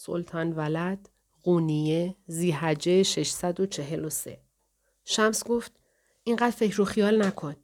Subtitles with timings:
[0.00, 1.08] سلطان ولد
[1.42, 4.40] قونیه زیحجه 643
[5.04, 5.72] شمس گفت
[6.24, 7.56] اینقدر فکر و خیال نکن.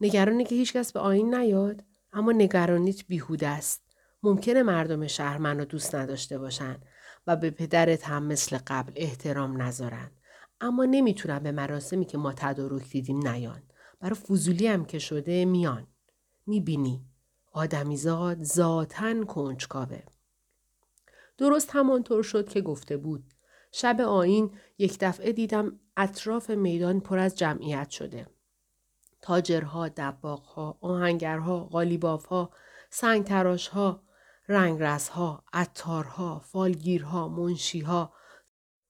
[0.00, 3.82] نگرانی که هیچکس به آین نیاد اما نگرانیت بیهوده است.
[4.22, 6.80] ممکنه مردم شهر منو دوست نداشته باشن
[7.26, 10.10] و به پدرت هم مثل قبل احترام نذارن.
[10.60, 13.62] اما نمی‌تونن به مراسمی که ما تدارک دیدیم نیان.
[14.00, 15.86] برای فضولی هم که شده میان.
[16.46, 17.04] می‌بینی.
[17.52, 20.02] آدمیزاد ذاتا کنجکاوه.
[21.40, 23.24] درست همانطور شد که گفته بود.
[23.72, 28.26] شب آین یک دفعه دیدم اطراف میدان پر از جمعیت شده.
[29.22, 32.50] تاجرها، دباغها، آهنگرها، غالیبافها،
[32.90, 34.02] سنگتراشها،
[34.48, 38.12] رنگرسها، عطارها، فالگیرها، منشیها،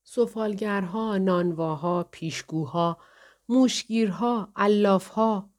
[0.02, 2.98] سفالگرها، نانواها، پیشگوها،
[3.48, 5.50] موشگیرها، علافها،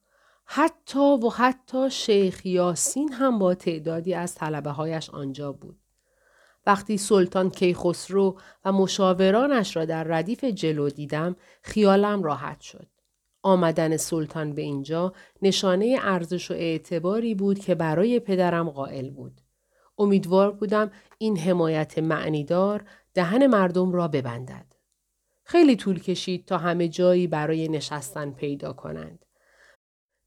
[0.46, 5.81] حتی و حتی شیخ یاسین هم با تعدادی از طلبه هایش آنجا بود.
[6.66, 12.88] وقتی سلطان کیخسرو و مشاورانش را در ردیف جلو دیدم خیالم راحت شد.
[13.44, 19.42] آمدن سلطان به اینجا نشانه ارزش و اعتباری بود که برای پدرم قائل بود.
[19.98, 24.66] امیدوار بودم این حمایت معنیدار دهن مردم را ببندد.
[25.44, 29.26] خیلی طول کشید تا همه جایی برای نشستن پیدا کنند.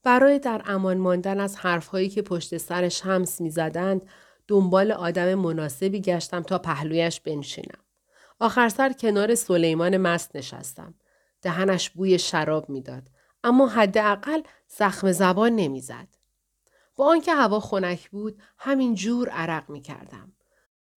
[0.03, 4.03] برای در امان ماندن از حرفهایی که پشت سر شمس می‌زدند
[4.49, 7.85] دنبال آدم مناسبی گشتم تا پهلویش بنشینم.
[8.41, 10.95] آخر سر کنار سلیمان مست نشستم.
[11.43, 13.09] دهنش بوی شراب می‌داد.
[13.45, 16.09] اما حداقل زخم زبان نمی‌زد.
[16.97, 20.33] با آنکه هوا خنک بود همین جور عرق می کردم.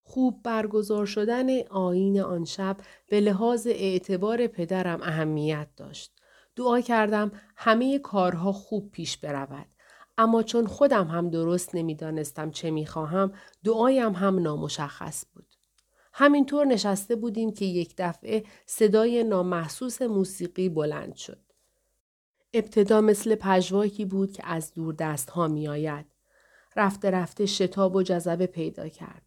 [0.04, 2.78] خوب برگزار شدن آین آن شب
[3.10, 6.12] به لحاظ اعتبار پدرم اهمیت داشت.
[6.56, 9.68] دعا کردم همه کارها خوب پیش برود.
[10.18, 15.46] اما چون خودم هم درست نمی‌دانستم چه می‌خواهم دعایم هم نامشخص بود.
[16.14, 21.40] همینطور نشسته بودیم که یک دفعه صدای نامحسوس موسیقی بلند شد.
[22.54, 26.06] ابتدا مثل پژواکی بود که از دور دست ها می آید.
[26.76, 29.22] رفته رفته شتاب و جذبه پیدا کرد.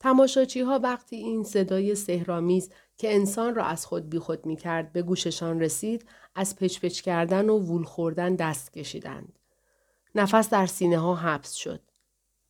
[0.00, 5.02] تماشاچی ها وقتی این صدای سهرامیز که انسان را از خود بیخود می کرد به
[5.02, 9.38] گوششان رسید از پچ پچ کردن و وول خوردن دست کشیدند.
[10.14, 11.80] نفس در سینه ها حبس شد.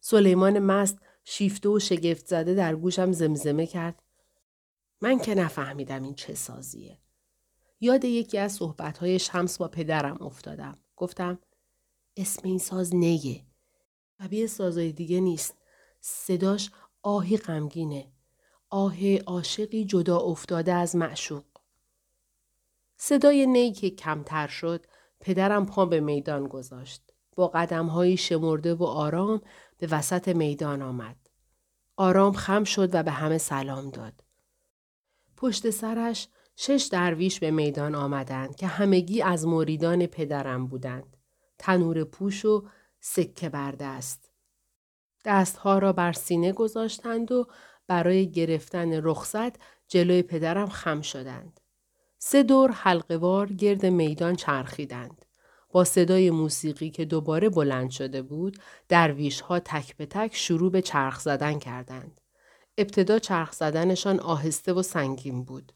[0.01, 4.03] سلیمان مست شیفته و شگفت زده در گوشم زمزمه کرد.
[5.01, 6.99] من که نفهمیدم این چه سازیه.
[7.81, 10.79] یاد یکی از صحبتهای شمس با پدرم افتادم.
[10.97, 11.39] گفتم
[12.17, 13.45] اسم این ساز نگه.
[14.23, 15.57] شبیه سازهای دیگه نیست.
[16.01, 16.71] صداش
[17.03, 18.13] آهی غمگینه.
[18.71, 21.45] آه عاشقی جدا افتاده از معشوق.
[22.97, 24.87] صدای نی که کمتر شد
[25.21, 27.12] پدرم پا به میدان گذاشت.
[27.37, 29.41] با قدمهایی شمرده و آرام
[29.79, 31.17] به وسط میدان آمد.
[31.97, 34.25] آرام خم شد و به همه سلام داد.
[35.37, 41.17] پشت سرش شش درویش به میدان آمدند که همگی از مریدان پدرم بودند.
[41.59, 42.65] تنور پوش و
[43.01, 44.31] سکه بر دست.
[45.25, 47.47] دستها را بر سینه گذاشتند و
[47.87, 49.57] برای گرفتن رخصت
[49.89, 51.61] جلوی پدرم خم شدند.
[52.19, 55.25] سه دور حلقوار گرد میدان چرخیدند.
[55.73, 60.83] با صدای موسیقی که دوباره بلند شده بود، درویش ها تک به تک شروع به
[60.83, 62.21] چرخ زدن کردند.
[62.79, 65.73] ابتدا چرخ زدنشان آهسته و سنگین بود.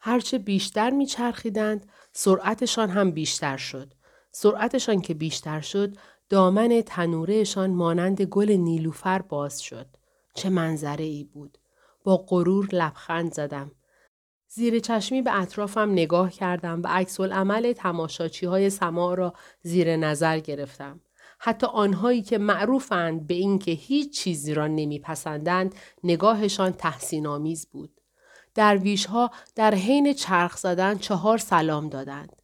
[0.00, 3.94] هرچه بیشتر میچرخیدند، سرعتشان هم بیشتر شد.
[4.32, 5.96] سرعتشان که بیشتر شد،
[6.28, 9.86] دامن تنورهشان مانند گل نیلوفر باز شد.
[10.34, 11.58] چه منظره ای بود.
[12.04, 13.70] با غرور لبخند زدم.
[14.48, 20.38] زیر چشمی به اطرافم نگاه کردم و عکس عمل تماشاچی های سما را زیر نظر
[20.38, 21.00] گرفتم.
[21.38, 25.74] حتی آنهایی که معروفند به اینکه هیچ چیزی را نمیپسندند
[26.04, 28.00] نگاهشان تحسین آمیز بود.
[28.54, 32.42] درویش ها در حین چرخ زدن چهار سلام دادند.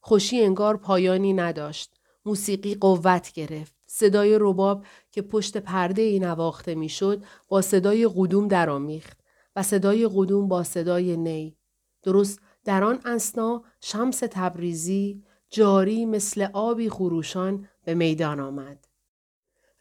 [0.00, 1.90] خوشی انگار پایانی نداشت.
[2.26, 3.72] موسیقی قوت گرفت.
[3.86, 9.18] صدای رباب که پشت پرده ای نواخته می‌شد با صدای قدوم درآمیخت.
[9.56, 11.56] و صدای قدوم با صدای نی.
[12.02, 18.86] درست در آن اسنا شمس تبریزی جاری مثل آبی خروشان به میدان آمد.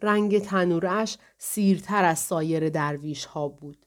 [0.01, 3.85] رنگ تنورش سیرتر از سایر درویش ها بود.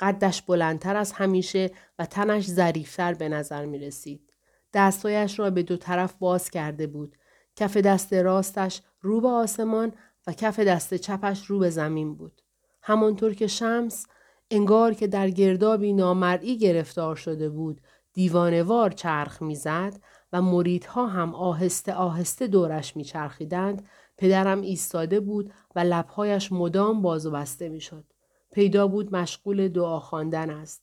[0.00, 4.32] قدش بلندتر از همیشه و تنش ظریفتر به نظر می رسید.
[4.74, 7.16] دستایش را به دو طرف باز کرده بود.
[7.56, 9.92] کف دست راستش رو به آسمان
[10.26, 12.42] و کف دست چپش رو به زمین بود.
[12.82, 14.06] همانطور که شمس
[14.50, 17.80] انگار که در گردابی نامرئی گرفتار شده بود
[18.12, 20.00] دیوانوار چرخ می‌زد
[20.32, 23.88] و مریدها هم آهسته آهسته دورش میچرخیدند
[24.18, 28.04] پدرم ایستاده بود و لبهایش مدام باز و بسته می‌شد
[28.52, 30.82] پیدا بود مشغول دعا خواندن است.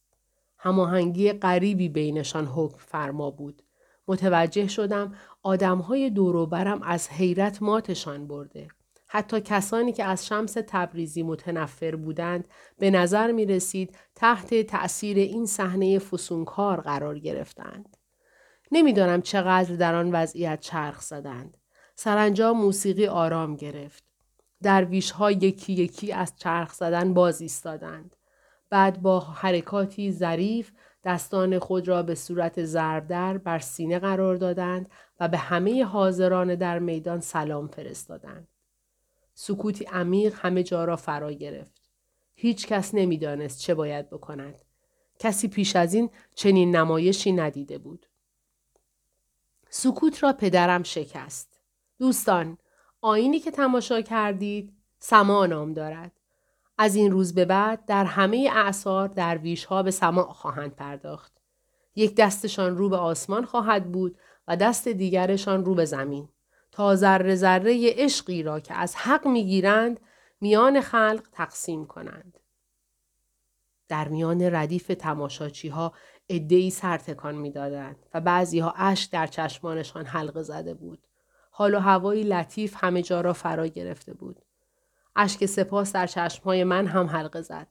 [0.58, 3.64] هماهنگی غریبی بینشان حکم فرما بود.
[4.08, 8.68] متوجه شدم آدمهای دوروبرم از حیرت ماتشان برده.
[9.08, 12.48] حتی کسانی که از شمس تبریزی متنفر بودند
[12.80, 17.98] به نظر می رسید تحت تأثیر این صحنه فسونکار قرار گرفتند.
[18.72, 21.58] نمی‌دانم چقدر در آن وضعیت چرخ زدند.
[21.96, 24.04] سرانجام موسیقی آرام گرفت.
[24.64, 28.16] درویش ها یکی یکی از چرخ زدن باز ایستادند.
[28.70, 30.72] بعد با حرکاتی ظریف
[31.04, 34.90] دستان خود را به صورت ضربدر بر سینه قرار دادند
[35.20, 38.48] و به همه حاضران در میدان سلام فرستادند.
[39.40, 41.82] سکوتی عمیق همه جا را فرا گرفت.
[42.36, 44.62] هیچ کس نمی‌دانست چه باید بکند.
[45.20, 48.06] کسی پیش از این چنین نمایشی ندیده بود.
[49.70, 51.60] سکوت را پدرم شکست.
[52.00, 52.58] دوستان،
[53.02, 56.12] آینی که تماشا کردید سما نام دارد.
[56.78, 61.34] از این روز به بعد در همه اعثار درویش ها به سماع خواهند پرداخت.
[61.96, 64.18] یک دستشان رو به آسمان خواهد بود
[64.48, 66.30] و دست دیگرشان رو به زمین.
[66.78, 70.00] تا ذره ذره عشقی را که از حق می‌گیرند
[70.42, 72.40] میان خلق تقسیم کنند.
[73.88, 75.94] در میان ردیف تماشاچی ها
[76.30, 81.00] ادهی سرتکان می‌دادند و بعضی ها اشک در چشمانشان حلقه زده بود.
[81.52, 84.42] حال و هوایی لطیف همه جا را فرا گرفته بود.
[85.16, 87.68] اشک سپاس در چشمهای من هم حلقه زد.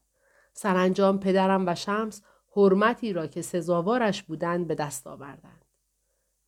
[0.52, 2.22] سرانجام پدرم و شمس
[2.56, 5.64] حرمتی را که سزاوارش بودند به دست آوردند.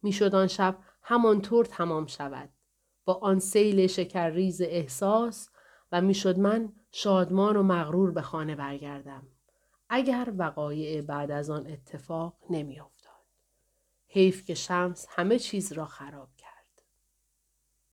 [0.02, 0.76] می‌شد آن شب
[1.10, 2.48] همانطور تمام شود.
[3.04, 5.50] با آن سیل شکرریز احساس
[5.92, 9.26] و می‌شد من شادمان و مغرور به خانه برگردم.
[9.88, 13.12] اگر وقایع بعد از آن اتفاق نمیافتاد.
[14.06, 16.28] حیف که شمس همه چیز را خراب